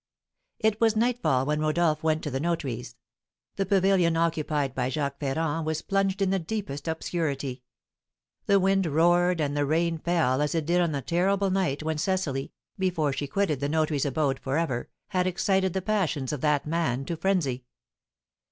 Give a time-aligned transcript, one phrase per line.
[0.57, 2.95] It was nightfall when Rodolph went to the notary's.
[3.57, 7.61] The pavilion occupied by Jacques Ferrand was plunged in the deepest obscurity;
[8.47, 11.99] the wind roared and the rain fell as it did on the terrible night when
[11.99, 16.65] Cecily, before she quitted the notary's abode for ever, had excited the passions of that
[16.65, 17.65] man to frenzy.